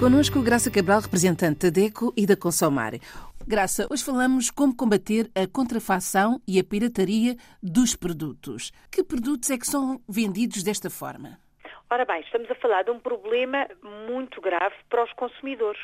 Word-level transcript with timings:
Conosco, 0.00 0.40
Graça 0.40 0.70
Cabral, 0.70 1.02
representante 1.02 1.66
da 1.66 1.68
DECO 1.68 2.10
e 2.16 2.24
da 2.24 2.34
Consomar. 2.34 2.92
Graça, 3.46 3.86
hoje 3.90 4.02
falamos 4.02 4.50
como 4.50 4.74
combater 4.74 5.30
a 5.34 5.46
contrafação 5.46 6.40
e 6.48 6.58
a 6.58 6.64
pirataria 6.64 7.36
dos 7.62 7.94
produtos. 7.94 8.72
Que 8.90 9.04
produtos 9.04 9.50
é 9.50 9.58
que 9.58 9.66
são 9.66 10.00
vendidos 10.08 10.62
desta 10.62 10.88
forma? 10.88 11.38
Ora 11.90 12.06
bem, 12.06 12.22
estamos 12.22 12.50
a 12.50 12.54
falar 12.54 12.84
de 12.84 12.90
um 12.90 12.98
problema 12.98 13.68
muito 14.08 14.40
grave 14.40 14.74
para 14.88 15.04
os 15.04 15.12
consumidores. 15.12 15.82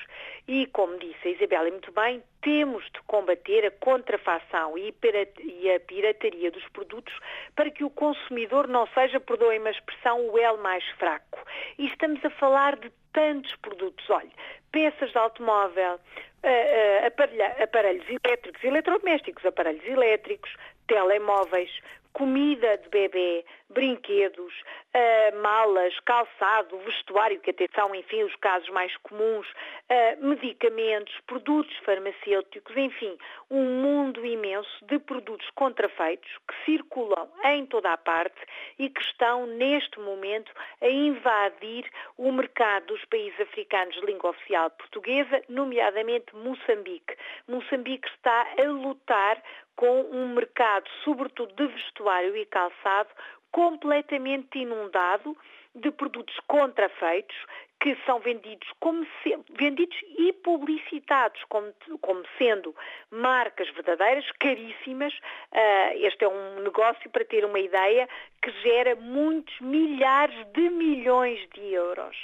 E, 0.49 0.65
como 0.69 0.99
disse 0.99 1.29
a 1.29 1.31
Isabela 1.33 1.69
muito 1.69 1.93
bem, 1.93 2.23
temos 2.41 2.85
de 2.85 3.03
combater 3.07 3.67
a 3.67 3.71
contrafação 3.71 4.79
e 4.79 4.89
a 4.89 5.81
pirataria 5.81 6.51
dos 6.51 6.67
produtos 6.69 7.13
para 7.55 7.71
que 7.71 7.85
o 7.85 7.91
consumidor 7.91 8.67
não 8.67 8.87
seja, 8.95 9.21
perdoem-me 9.21 9.69
a 9.69 9.73
expressão, 9.73 10.27
o 10.31 10.39
L 10.39 10.57
mais 10.63 10.85
fraco. 10.99 11.36
E 11.79 11.87
estamos 11.87 12.25
a 12.25 12.31
falar 12.31 12.77
de 12.77 12.91
tantos 13.13 13.55
produtos. 13.57 14.09
Olhe, 14.11 14.31
peças 14.73 15.11
de 15.11 15.19
automóvel, 15.19 15.95
uh, 15.95 16.49
uh, 16.49 17.63
aparelhos 17.63 18.07
elétricos, 18.09 18.63
eletrodomésticos, 18.63 19.45
aparelhos 19.45 19.85
elétricos, 19.85 20.55
telemóveis, 20.87 21.71
comida 22.13 22.79
de 22.79 22.89
bebê, 22.89 23.45
brinquedos, 23.69 24.55
uh, 24.95 25.43
malas, 25.43 25.99
calçado, 26.01 26.79
vestuário, 26.79 27.41
que 27.41 27.51
atenção, 27.51 27.95
enfim, 27.95 28.23
os 28.23 28.35
casos 28.37 28.69
mais 28.71 28.97
comuns, 28.99 29.47
uh, 29.49 30.27
medicamentos, 30.27 31.15
produtos 31.27 31.77
farmacêuticos, 31.79 32.77
enfim, 32.77 33.17
um 33.51 33.65
mundo 33.83 34.25
imenso 34.25 34.85
de 34.87 34.99
produtos 34.99 35.49
contrafeitos 35.55 36.31
que 36.49 36.65
circulam 36.65 37.29
em 37.45 37.67
toda 37.67 37.93
a 37.93 37.97
parte 37.97 38.41
e 38.79 38.89
que 38.89 39.03
estão, 39.03 39.47
neste 39.47 39.99
momento, 40.01 40.53
a 40.81 40.89
invadir 40.89 41.91
o 42.17 42.31
mercado 42.33 42.87
dos 42.87 43.05
países 43.07 43.41
africanos 43.41 43.95
de 43.95 44.07
língua 44.07 44.31
oficial 44.31 44.71
portuguesa, 44.71 45.43
nomeadamente 45.49 46.35
Moçambique. 46.35 47.17
Moçambique 47.49 48.09
está 48.09 48.47
a 48.59 48.65
lutar 48.65 49.43
com 49.77 50.01
um 50.11 50.29
mercado, 50.35 50.89
sobretudo 51.05 51.53
de 51.55 51.67
vestuário 51.67 52.35
e 52.37 52.47
calçado, 52.47 53.11
completamente 53.51 54.59
inundado 54.59 55.37
de 55.75 55.91
produtos 55.93 56.37
contrafeitos 56.47 57.37
que 57.81 57.97
são 58.07 58.19
vendidos, 58.21 58.69
como 58.81 59.07
se, 59.23 59.39
vendidos 59.51 59.97
e 60.19 60.33
publicitados 60.33 61.43
como, 61.49 61.73
como, 62.01 62.23
sendo 62.39 62.75
marcas 63.11 63.69
verdadeiras, 63.71 64.25
caríssimas. 64.41 65.13
Uh, 65.53 66.07
este 66.07 66.25
é 66.25 66.29
um 66.29 66.61
negócio, 66.61 67.09
para 67.11 67.25
ter 67.25 67.45
uma 67.45 67.59
ideia, 67.59 68.09
que 68.43 68.51
gera 68.63 68.97
muitos 68.97 69.59
milhares 69.61 70.47
de 70.53 70.71
milhões 70.71 71.47
de 71.51 71.75
euros. 71.75 72.17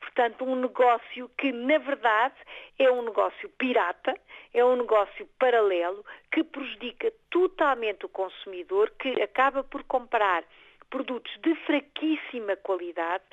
Portanto, 0.00 0.44
um 0.44 0.56
negócio 0.56 1.30
que, 1.38 1.52
na 1.52 1.78
verdade, 1.78 2.34
é 2.78 2.90
um 2.90 3.02
negócio 3.02 3.48
pirata, 3.50 4.14
é 4.52 4.64
um 4.64 4.76
negócio 4.76 5.28
paralelo 5.38 6.04
que 6.32 6.42
prejudica 6.42 7.12
totalmente 7.30 8.06
o 8.06 8.08
consumidor, 8.08 8.90
que 8.98 9.22
acaba 9.22 9.62
por 9.62 9.84
comprar 9.84 10.44
produtos 10.90 11.32
de 11.42 11.54
fraquíssima 11.66 12.56
qualidade, 12.56 13.24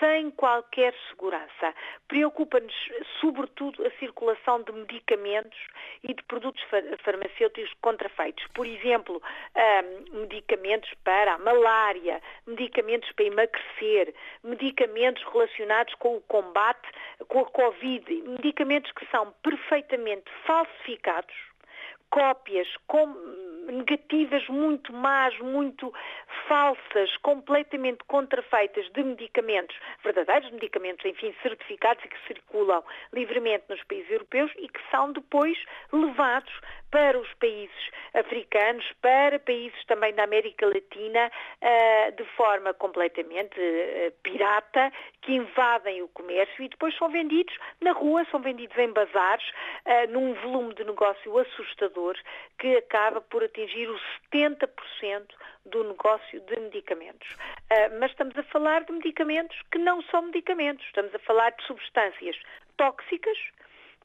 sem 0.00 0.30
qualquer 0.32 0.94
segurança. 1.08 1.74
Preocupa-nos, 2.08 2.74
sobretudo, 3.20 3.86
a 3.86 3.90
circulação 3.98 4.62
de 4.62 4.72
medicamentos 4.72 5.58
e 6.02 6.12
de 6.12 6.22
produtos 6.24 6.62
farmacêuticos 7.02 7.72
contrafeitos. 7.80 8.46
Por 8.54 8.66
exemplo, 8.66 9.22
medicamentos 10.12 10.92
para 11.04 11.34
a 11.34 11.38
malária, 11.38 12.20
medicamentos 12.46 13.10
para 13.12 13.24
emagrecer, 13.24 14.14
medicamentos 14.42 15.22
relacionados 15.32 15.94
com 15.94 16.16
o 16.16 16.20
combate 16.22 16.88
com 17.28 17.40
a 17.40 17.46
Covid, 17.46 18.22
medicamentos 18.22 18.90
que 18.92 19.06
são 19.06 19.32
perfeitamente 19.42 20.30
falsificados, 20.44 21.34
cópias 22.10 22.68
com 22.86 23.06
negativas 23.66 24.46
muito 24.48 24.92
más, 24.92 25.36
muito 25.38 25.92
falsas, 26.48 27.16
completamente 27.18 28.04
contrafeitas 28.06 28.88
de 28.92 29.02
medicamentos, 29.02 29.76
verdadeiros 30.02 30.50
medicamentos, 30.52 31.04
enfim, 31.04 31.34
certificados 31.42 32.04
e 32.04 32.08
que 32.08 32.26
circulam 32.26 32.82
livremente 33.12 33.64
nos 33.68 33.82
países 33.84 34.10
europeus 34.10 34.50
e 34.56 34.68
que 34.68 34.80
são 34.90 35.12
depois 35.12 35.58
levados 35.92 36.52
para 36.90 37.18
os 37.18 37.32
países 37.34 37.90
africanos, 38.14 38.84
para 39.02 39.38
países 39.38 39.84
também 39.86 40.14
da 40.14 40.24
América 40.24 40.66
Latina, 40.66 41.30
eh, 41.60 42.10
de 42.12 42.24
forma 42.36 42.72
completamente 42.74 43.60
eh, 43.60 44.12
pirata, 44.22 44.92
que 45.20 45.32
invadem 45.34 46.02
o 46.02 46.08
comércio 46.08 46.64
e 46.64 46.68
depois 46.68 46.96
são 46.96 47.10
vendidos 47.10 47.54
na 47.80 47.92
rua, 47.92 48.24
são 48.30 48.40
vendidos 48.40 48.76
em 48.78 48.92
bazares, 48.92 49.44
eh, 49.84 50.06
num 50.06 50.34
volume 50.34 50.74
de 50.74 50.84
negócio 50.84 51.38
assustador 51.38 52.16
que 52.58 52.76
acaba 52.76 53.20
por 53.20 53.42
atingir 53.56 53.88
os 53.88 54.00
70% 54.32 54.68
do 55.64 55.84
negócio 55.84 56.40
de 56.42 56.60
medicamentos. 56.60 57.28
Uh, 57.32 57.98
mas 57.98 58.10
estamos 58.10 58.36
a 58.36 58.42
falar 58.44 58.84
de 58.84 58.92
medicamentos 58.92 59.56
que 59.72 59.78
não 59.78 60.02
são 60.02 60.22
medicamentos, 60.22 60.84
estamos 60.86 61.14
a 61.14 61.18
falar 61.20 61.50
de 61.50 61.64
substâncias 61.64 62.36
tóxicas 62.76 63.38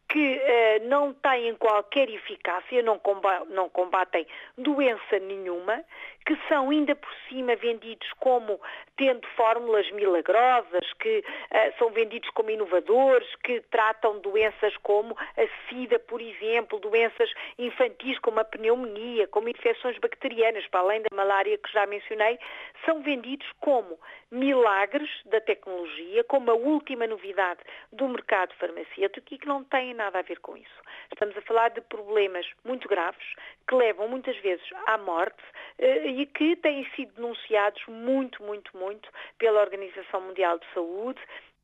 que 0.07 0.37
uh, 0.37 0.87
não 0.87 1.13
têm 1.13 1.55
qualquer 1.55 2.09
eficácia, 2.09 2.81
não, 2.81 2.99
não 3.49 3.69
combatem 3.69 4.25
doença 4.57 5.19
nenhuma, 5.19 5.83
que 6.25 6.37
são 6.47 6.69
ainda 6.69 6.95
por 6.95 7.09
cima 7.27 7.55
vendidos 7.55 8.07
como 8.19 8.59
tendo 8.95 9.25
fórmulas 9.35 9.89
milagrosas, 9.91 10.93
que 10.99 11.19
uh, 11.19 11.77
são 11.79 11.89
vendidos 11.89 12.29
como 12.31 12.51
inovadores, 12.51 13.27
que 13.43 13.61
tratam 13.71 14.19
doenças 14.19 14.75
como 14.77 15.17
a 15.19 15.69
SIDA, 15.69 15.97
por 15.99 16.21
exemplo, 16.21 16.79
doenças 16.79 17.31
infantis 17.57 18.19
como 18.19 18.39
a 18.39 18.43
pneumonia, 18.43 19.27
como 19.27 19.49
infecções 19.49 19.97
bacterianas, 19.97 20.67
para 20.67 20.81
além 20.81 21.01
da 21.01 21.15
malária 21.15 21.57
que 21.57 21.71
já 21.71 21.85
mencionei, 21.87 22.37
são 22.85 23.01
vendidos 23.01 23.47
como 23.59 23.99
milagres 24.31 25.09
da 25.25 25.41
tecnologia, 25.41 26.23
como 26.23 26.51
a 26.51 26.53
última 26.53 27.05
novidade 27.05 27.59
do 27.91 28.07
mercado 28.07 28.53
farmacêutico 28.55 29.33
e 29.33 29.37
que 29.37 29.47
não 29.47 29.63
têm 29.63 29.93
nada 29.93 30.19
a 30.19 30.21
ver 30.21 30.39
com 30.39 30.55
isso. 30.55 30.81
Estamos 31.11 31.35
a 31.35 31.41
falar 31.41 31.69
de 31.69 31.81
problemas 31.81 32.45
muito 32.63 32.87
graves 32.87 33.25
que 33.67 33.75
levam 33.75 34.07
muitas 34.07 34.37
vezes 34.37 34.65
à 34.87 34.97
morte 34.97 35.41
eh, 35.79 36.10
e 36.11 36.25
que 36.25 36.55
têm 36.57 36.85
sido 36.95 37.13
denunciados 37.15 37.81
muito, 37.87 38.43
muito, 38.43 38.75
muito 38.75 39.09
pela 39.37 39.61
Organização 39.61 40.21
Mundial 40.21 40.59
de 40.59 40.65
Saúde 40.73 41.21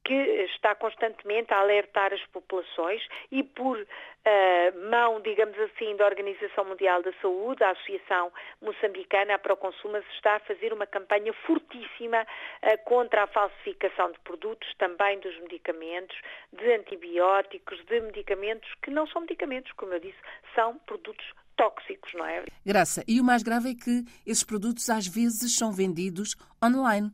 que 0.07 0.13
está 0.13 0.73
constantemente 0.73 1.53
a 1.53 1.59
alertar 1.59 2.13
as 2.13 2.25
populações 2.27 3.05
e 3.29 3.43
por 3.43 3.77
uh, 3.77 4.89
mão, 4.89 5.19
digamos 5.19 5.59
assim, 5.59 5.97
da 5.97 6.05
Organização 6.05 6.63
Mundial 6.63 7.03
da 7.03 7.11
Saúde, 7.21 7.61
a 7.61 7.71
Associação 7.71 8.31
Moçambicana, 8.61 9.35
a 9.35 9.37
Proconsuma, 9.37 10.01
está 10.15 10.37
a 10.37 10.39
fazer 10.39 10.71
uma 10.71 10.87
campanha 10.87 11.33
fortíssima 11.45 12.21
uh, 12.21 12.83
contra 12.85 13.23
a 13.23 13.27
falsificação 13.27 14.13
de 14.13 14.19
produtos, 14.19 14.73
também 14.77 15.19
dos 15.19 15.37
medicamentos, 15.41 16.17
de 16.53 16.71
antibióticos, 16.71 17.83
de 17.83 17.99
medicamentos 17.99 18.73
que 18.81 18.89
não 18.89 19.07
são 19.07 19.23
medicamentos, 19.23 19.73
como 19.73 19.93
eu 19.93 19.99
disse, 19.99 20.19
são 20.55 20.77
produtos 20.85 21.33
tóxicos, 21.57 22.13
não 22.13 22.25
é? 22.25 22.45
Graça, 22.65 23.03
e 23.07 23.19
o 23.19 23.23
mais 23.23 23.43
grave 23.43 23.71
é 23.71 23.75
que 23.75 24.05
esses 24.25 24.43
produtos 24.43 24.89
às 24.89 25.07
vezes 25.07 25.55
são 25.55 25.71
vendidos 25.71 26.35
online 26.63 27.11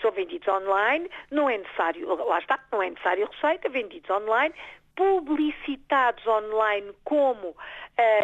são 0.00 0.10
vendidos 0.12 0.48
online, 0.48 1.10
não 1.30 1.48
é 1.48 1.58
necessário, 1.58 2.06
lá 2.14 2.38
está, 2.38 2.58
não 2.72 2.82
é 2.82 2.90
necessário 2.90 3.28
receita, 3.30 3.68
vendidos 3.68 4.08
online, 4.10 4.54
publicitados 4.94 6.26
online 6.26 6.92
como 7.04 7.56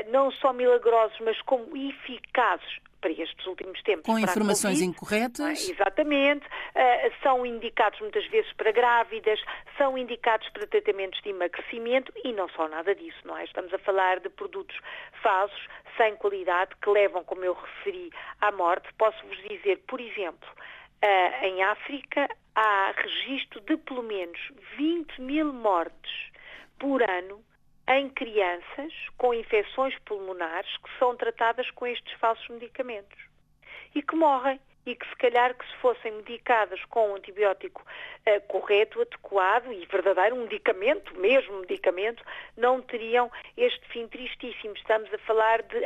não 0.08 0.30
só 0.32 0.52
milagrosos, 0.52 1.18
mas 1.20 1.40
como 1.42 1.76
eficazes 1.76 2.78
para 3.00 3.10
estes 3.10 3.46
últimos 3.46 3.80
tempos. 3.82 4.04
Com 4.04 4.18
informações 4.18 4.80
incorretas? 4.80 5.68
Ah, 5.68 5.72
exatamente. 5.72 6.46
Uh, 6.46 7.12
são 7.22 7.46
indicados 7.46 8.00
muitas 8.00 8.26
vezes 8.26 8.52
para 8.54 8.72
grávidas, 8.72 9.40
são 9.76 9.96
indicados 9.96 10.48
para 10.50 10.66
tratamentos 10.66 11.20
de 11.22 11.30
emagrecimento 11.30 12.12
e 12.24 12.32
não 12.32 12.48
só 12.48 12.68
nada 12.68 12.94
disso, 12.94 13.18
não 13.24 13.36
é? 13.36 13.44
Estamos 13.44 13.72
a 13.72 13.78
falar 13.78 14.20
de 14.20 14.28
produtos 14.28 14.76
falsos, 15.22 15.68
sem 15.96 16.16
qualidade, 16.16 16.72
que 16.82 16.90
levam, 16.90 17.22
como 17.24 17.44
eu 17.44 17.54
referi, 17.54 18.10
à 18.40 18.50
morte. 18.50 18.88
Posso-vos 18.98 19.38
dizer, 19.48 19.82
por 19.86 20.00
exemplo, 20.00 20.48
Uh, 20.96 21.44
em 21.44 21.62
África 21.62 22.26
há 22.54 22.94
registro 22.96 23.60
de 23.60 23.76
pelo 23.76 24.02
menos 24.02 24.40
20 24.78 25.20
mil 25.20 25.52
mortes 25.52 26.30
por 26.78 27.02
ano 27.02 27.44
em 27.88 28.08
crianças 28.10 28.92
com 29.16 29.32
infecções 29.32 29.96
pulmonares 30.00 30.76
que 30.78 30.98
são 30.98 31.16
tratadas 31.16 31.70
com 31.70 31.86
estes 31.86 32.12
falsos 32.14 32.48
medicamentos 32.48 33.18
e 33.94 34.02
que 34.02 34.16
morrem 34.16 34.60
e 34.86 34.94
que 34.94 35.06
se 35.08 35.16
calhar 35.16 35.52
que 35.54 35.66
se 35.66 35.76
fossem 35.78 36.12
medicadas 36.12 36.82
com 36.86 37.10
um 37.10 37.16
antibiótico 37.16 37.82
uh, 37.82 38.40
correto, 38.46 39.02
adequado 39.02 39.72
e 39.72 39.84
verdadeiro, 39.86 40.36
um 40.36 40.42
medicamento, 40.42 41.12
mesmo 41.18 41.60
medicamento, 41.60 42.24
não 42.56 42.80
teriam 42.80 43.30
este 43.56 43.84
fim 43.88 44.06
tristíssimo. 44.06 44.74
Estamos 44.74 45.12
a 45.12 45.18
falar 45.18 45.62
de 45.62 45.84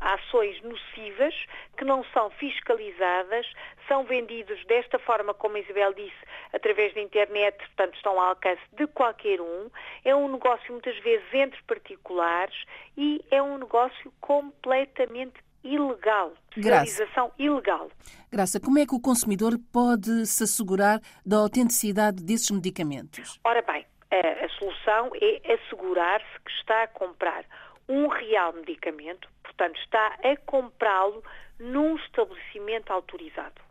ações 0.00 0.62
nocivas 0.62 1.34
que 1.76 1.84
não 1.84 2.04
são 2.14 2.30
fiscalizadas, 2.30 3.46
são 3.88 4.04
vendidos 4.04 4.64
desta 4.66 4.98
forma, 5.00 5.34
como 5.34 5.56
a 5.56 5.60
Isabel 5.60 5.92
disse, 5.92 6.16
através 6.52 6.94
da 6.94 7.00
internet, 7.00 7.56
portanto 7.58 7.96
estão 7.96 8.18
ao 8.20 8.28
alcance 8.28 8.62
de 8.72 8.86
qualquer 8.86 9.40
um. 9.40 9.68
É 10.04 10.14
um 10.14 10.30
negócio 10.30 10.72
muitas 10.72 10.96
vezes 10.98 11.26
entre 11.34 11.60
particulares 11.64 12.64
e 12.96 13.24
é 13.30 13.42
um 13.42 13.58
negócio 13.58 14.12
completamente 14.20 15.45
ilegal, 15.62 16.32
realização 16.54 17.32
ilegal. 17.38 17.90
Graça, 18.30 18.60
como 18.60 18.78
é 18.78 18.86
que 18.86 18.94
o 18.94 19.00
consumidor 19.00 19.52
pode 19.72 20.26
se 20.26 20.44
assegurar 20.44 21.00
da 21.24 21.38
autenticidade 21.38 22.22
desses 22.22 22.50
medicamentos? 22.50 23.40
Ora 23.44 23.62
bem, 23.62 23.84
a, 24.10 24.44
a 24.44 24.48
solução 24.58 25.10
é 25.20 25.54
assegurar-se 25.54 26.40
que 26.44 26.50
está 26.52 26.84
a 26.84 26.88
comprar 26.88 27.44
um 27.88 28.08
real 28.08 28.52
medicamento, 28.52 29.28
portanto 29.42 29.78
está 29.80 30.16
a 30.22 30.36
comprá-lo 30.44 31.22
num 31.58 31.96
estabelecimento 31.96 32.92
autorizado 32.92 33.66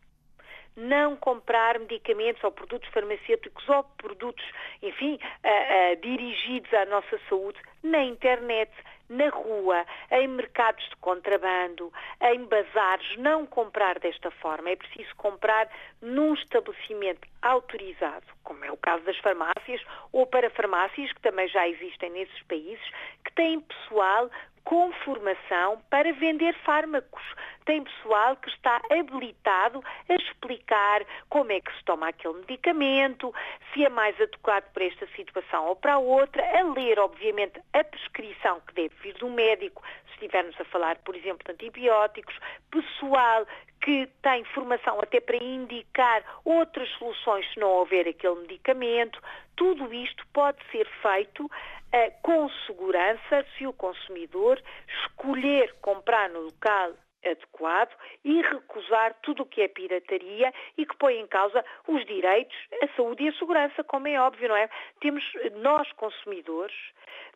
não 0.76 1.16
comprar 1.16 1.80
medicamentos 1.80 2.44
ou 2.44 2.52
produtos 2.52 2.90
farmacêuticos 2.90 3.68
ou 3.70 3.84
produtos, 3.98 4.44
enfim, 4.82 5.16
uh, 5.16 5.18
uh, 5.18 6.02
dirigidos 6.02 6.72
à 6.74 6.86
nossa 6.86 7.18
saúde 7.30 7.58
na 7.82 8.04
internet, 8.04 8.72
na 9.10 9.30
rua, 9.30 9.86
em 10.12 10.28
mercados 10.28 10.84
de 10.90 10.96
contrabando, 10.98 11.92
em 12.22 12.46
bazares, 12.46 13.18
não 13.18 13.46
comprar 13.46 14.00
desta 14.00 14.32
forma. 14.32 14.70
É 14.70 14.76
preciso 14.76 15.16
comprar 15.16 15.70
num 16.02 16.34
estabelecimento 16.34 17.28
autorizado, 17.42 18.26
como 18.44 18.64
é 18.66 18.72
o 18.72 18.78
caso 18.78 19.04
das 19.04 19.18
farmácias, 19.18 19.82
ou 20.12 20.26
para 20.26 20.50
farmácias, 20.50 21.12
que 21.14 21.22
também 21.22 21.48
já 21.48 21.68
existem 21.68 22.10
nesses 22.10 22.42
países, 22.44 22.86
que 23.24 23.32
têm 23.34 23.60
pessoal 23.62 24.30
com 24.66 24.92
formação 25.06 25.80
para 25.90 26.12
vender 26.14 26.54
fármacos. 26.66 27.24
Tem 27.66 27.84
pessoal 27.84 28.36
que 28.36 28.50
está 28.50 28.82
habilitado 28.92 29.84
a 30.10 30.14
explicar 30.16 31.06
como 31.30 31.52
é 31.52 31.62
que 31.62 31.72
se 31.78 31.84
toma 31.86 32.10
aquele 32.10 32.34
medicamento, 32.40 33.34
se 33.74 33.86
é 33.86 33.90
mais 33.90 34.20
adequado 34.20 34.66
para 34.74 34.86
esta 34.86 35.08
situação 35.16 35.68
ou 35.68 35.76
para 35.76 35.98
outra, 36.00 36.44
a 36.60 36.64
ler, 36.74 37.00
obviamente, 37.00 37.62
a 37.74 37.84
prescrição 37.84 38.60
que 38.68 38.74
deve 38.74 38.96
vir 39.02 39.14
do 39.16 39.30
médico, 39.30 39.84
se 40.08 40.14
estivermos 40.14 40.60
a 40.60 40.66
falar, 40.66 40.98
por 40.98 41.16
exemplo, 41.16 41.46
de 41.46 41.52
antibióticos, 41.54 42.36
pessoal 42.72 43.46
que 43.82 44.08
tem 44.24 44.44
formação 44.46 45.00
até 45.00 45.20
para 45.20 45.38
indicar 45.38 46.24
outras 46.44 46.90
soluções 46.98 47.46
se 47.54 47.60
não 47.60 47.70
houver 47.70 48.08
aquele 48.08 48.36
medicamento. 48.42 49.22
Tudo 49.56 49.94
isto 49.94 50.26
pode 50.34 50.58
ser 50.72 50.88
feito 51.04 51.50
com 52.22 52.50
segurança 52.66 53.46
se 53.58 53.66
o 53.66 53.74
consumidor 53.74 54.62
escolher 54.88 55.74
comprar 55.82 56.30
no 56.30 56.42
local 56.42 56.94
adequado 57.26 57.96
e 58.24 58.42
recusar 58.42 59.16
tudo 59.22 59.44
o 59.44 59.46
que 59.46 59.62
é 59.62 59.68
pirataria 59.68 60.54
e 60.78 60.86
que 60.86 60.96
põe 60.98 61.20
em 61.20 61.28
causa 61.28 61.64
os 61.88 62.06
direitos, 62.06 62.56
a 62.82 62.88
saúde 62.96 63.24
e 63.24 63.30
a 63.30 63.34
segurança, 63.34 63.84
como 63.84 64.08
é 64.08 64.20
óbvio, 64.20 64.50
não 64.50 64.56
é? 64.56 64.70
Temos 65.02 65.24
nós 65.56 65.92
consumidores, 65.94 66.76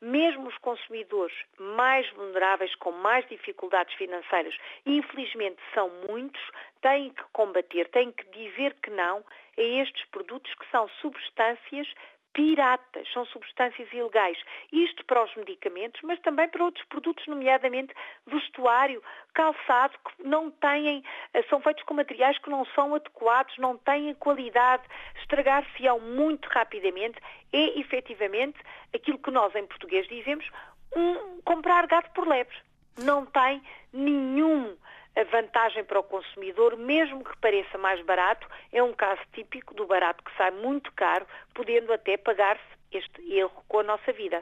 mesmo 0.02 0.48
os 0.48 0.58
consumidores 0.60 1.36
mais 1.58 2.10
vulneráveis, 2.12 2.74
com 2.76 2.92
mais 2.92 3.28
dificuldades 3.28 3.94
financeiras, 3.96 4.56
infelizmente 4.86 5.60
são 5.74 5.90
muitos, 6.08 6.42
têm 6.82 7.10
que 7.10 7.24
combater, 7.34 7.88
têm 7.90 8.12
que 8.12 8.26
dizer 8.30 8.76
que 8.82 8.92
não 8.92 9.24
a 9.58 9.62
estes 9.62 10.06
produtos 10.06 10.54
que 10.54 10.70
são 10.70 10.88
substâncias 11.02 11.88
piratas, 12.34 13.08
são 13.12 13.26
substâncias 13.26 13.92
ilegais. 13.92 14.38
Isto 14.72 15.04
para 15.06 15.24
os 15.24 15.36
medicamentos, 15.36 16.00
mas 16.04 16.20
também 16.20 16.48
para 16.48 16.64
outros 16.64 16.86
produtos, 16.86 17.26
nomeadamente 17.28 17.94
vestuário, 18.28 19.02
calçado, 19.34 19.98
que 19.98 20.24
não 20.28 20.52
têm, 20.52 21.04
eh, 21.34 21.44
são 21.44 21.62
feitos 21.62 21.84
com 21.84 21.94
materiais 21.94 22.38
que 22.38 22.50
não 22.50 22.66
são 22.76 22.96
adequados, 22.96 23.58
não 23.58 23.78
têm 23.78 24.14
qualidade, 24.16 24.84
estragar-se-ão 25.22 26.00
muito 26.00 26.48
rapidamente. 26.48 27.18
É 27.52 27.80
efetivamente 27.80 28.58
aquilo 28.94 29.18
que 29.18 29.32
nós 29.32 29.54
em 29.56 29.66
português 29.66 30.08
dizemos, 30.08 30.46
um, 30.96 31.42
comprar 31.42 31.88
gato 31.88 32.12
por 32.14 32.28
lebre. 32.28 32.56
Não 32.98 33.26
tem 33.26 33.62
nenhum 33.94 34.76
a 35.20 35.24
vantagem 35.26 35.84
para 35.84 36.00
o 36.00 36.04
consumidor, 36.04 36.78
mesmo 36.78 37.24
que 37.24 37.38
pareça 37.40 37.78
mais 37.78 38.04
barato, 38.06 38.48
é 38.72 38.82
um 38.82 38.94
caso 38.94 39.20
típico 39.34 39.74
do 39.74 39.86
barato 39.86 40.24
que 40.24 40.32
sai 40.38 40.52
muito 40.52 40.92
caro, 40.94 41.26
podendo 41.54 41.92
até 41.92 42.16
pagar-se 42.16 42.64
este 42.92 43.22
erro 43.34 43.64
com 43.68 43.80
a 43.80 43.84
nossa 43.84 44.14
vida. 44.14 44.42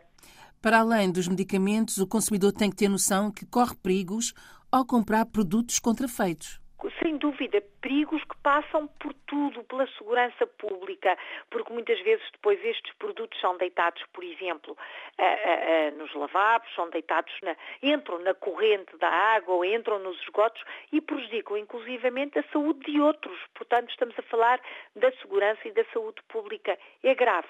Para 0.61 0.79
além 0.79 1.11
dos 1.11 1.27
medicamentos, 1.27 1.97
o 1.97 2.07
consumidor 2.07 2.51
tem 2.51 2.69
que 2.69 2.75
ter 2.75 2.89
noção 2.89 3.31
que 3.31 3.45
corre 3.45 3.75
perigos 3.75 4.33
ao 4.71 4.85
comprar 4.85 5.25
produtos 5.25 5.79
contrafeitos 5.79 6.59
sem 7.01 7.17
dúvida, 7.17 7.61
perigos 7.81 8.23
que 8.23 8.37
passam 8.43 8.87
por 8.99 9.13
tudo, 9.25 9.63
pela 9.63 9.87
segurança 9.97 10.45
pública, 10.45 11.17
porque 11.49 11.73
muitas 11.73 11.99
vezes 12.01 12.25
depois 12.31 12.63
estes 12.63 12.93
produtos 12.95 13.39
são 13.39 13.57
deitados, 13.57 14.03
por 14.13 14.23
exemplo, 14.23 14.77
nos 15.97 16.13
lavabos, 16.13 16.73
são 16.75 16.89
deitados, 16.89 17.33
na, 17.41 17.55
entram 17.81 18.19
na 18.19 18.33
corrente 18.33 18.95
da 18.97 19.09
água 19.09 19.55
ou 19.55 19.65
entram 19.65 19.99
nos 19.99 20.21
esgotos 20.21 20.61
e 20.91 21.01
prejudicam 21.01 21.57
inclusivamente 21.57 22.39
a 22.39 22.43
saúde 22.51 22.91
de 22.91 23.01
outros. 23.01 23.39
Portanto, 23.53 23.89
estamos 23.89 24.17
a 24.17 24.21
falar 24.23 24.61
da 24.95 25.11
segurança 25.13 25.67
e 25.67 25.71
da 25.71 25.83
saúde 25.85 26.21
pública. 26.27 26.77
É 27.03 27.15
grave. 27.15 27.47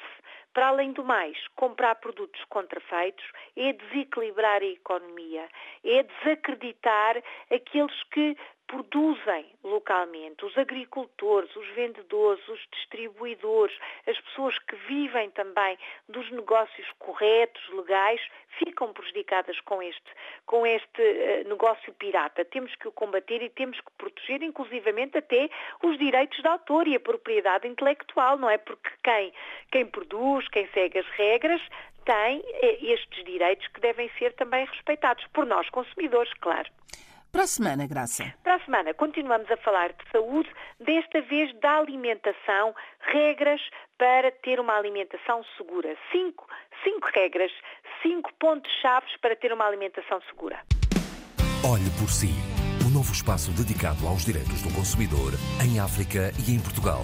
Para 0.57 0.69
além 0.69 0.92
do 0.92 1.04
mais, 1.04 1.38
comprar 1.50 1.94
produtos 1.98 2.44
contrafeitos 2.45 3.24
é 3.56 3.74
desequilibrar 3.74 4.63
a 4.63 4.65
economia, 4.65 5.48
é 5.86 6.01
desacreditar 6.01 7.21
aqueles 7.51 8.04
que 8.06 8.36
produzem 8.68 9.45
localmente, 9.63 10.45
os 10.45 10.57
agricultores, 10.57 11.56
os 11.56 11.68
vendedores, 11.69 12.45
os 12.50 12.59
distribuidores, 12.74 13.75
as 14.06 14.19
pessoas 14.19 14.59
que 14.59 14.75
vivem 14.88 15.30
também 15.31 15.77
dos 16.09 16.30
negócios 16.31 16.88
corretos, 17.00 17.62
legais, 17.69 18.21
ficam 18.59 18.92
prejudicadas 18.92 19.59
com 19.62 19.81
este, 19.81 20.12
com 20.45 20.65
este 20.65 21.01
uh, 21.01 21.48
negócio 21.48 21.94
pirata. 21.94 22.44
Temos 22.44 22.74
que 22.75 22.88
o 22.88 22.92
combater 22.92 23.42
e 23.42 23.50
temos 23.50 23.80
que 23.80 23.92
proteger, 23.98 24.44
inclusivamente, 24.44 25.18
até 25.18 25.50
os 25.83 25.98
direitos 25.98 26.38
de 26.39 26.48
autor 26.48 26.88
e 26.88 26.95
a 26.95 27.00
propriedade 27.00 27.68
intelectual, 27.68 28.38
não 28.38 28.50
é? 28.50 28.57
Porque 28.57 28.89
quem, 29.04 29.31
quem 29.71 29.86
produz, 29.86 30.46
quem 30.49 30.67
segue 30.73 30.99
as 30.99 31.07
regras, 31.17 31.61
tem 32.05 32.41
eh, 32.45 32.77
estes 32.81 33.23
direitos 33.25 33.67
que 33.67 33.81
devem 33.81 34.09
ser 34.17 34.33
também 34.33 34.65
respeitados 34.65 35.25
por 35.33 35.45
nós, 35.45 35.69
consumidores, 35.69 36.33
claro. 36.39 36.69
Para 37.31 37.44
a 37.44 37.47
semana, 37.47 37.85
Graça. 37.85 38.33
Para 38.41 38.55
a 38.55 38.59
semana, 38.61 38.94
continuamos 38.94 39.51
a 39.51 39.57
falar 39.57 39.89
de 39.89 40.11
saúde, 40.11 40.49
desta 40.80 41.21
vez 41.21 41.54
da 41.59 41.77
alimentação, 41.77 42.73
regras 43.01 43.61
para 43.97 44.31
ter 44.31 44.59
uma 44.59 44.73
alimentação 44.77 45.44
segura. 45.57 45.95
Cinco, 46.11 46.47
cinco 46.83 47.07
regras, 47.13 47.51
cinco 48.01 48.33
pontos 48.39 48.71
chaves 48.81 49.16
para 49.18 49.35
ter 49.35 49.51
uma 49.51 49.66
alimentação 49.66 50.21
segura. 50.30 50.59
Olhe 51.63 51.89
por 51.99 52.09
si. 52.09 52.31
O 52.83 52.87
um 52.87 52.94
novo 52.94 53.11
espaço 53.11 53.51
dedicado 53.51 54.07
aos 54.07 54.23
direitos 54.23 54.61
do 54.61 54.73
consumidor 54.73 55.33
em 55.61 55.80
África 55.80 56.31
e 56.47 56.56
em 56.56 56.59
Portugal. 56.59 57.04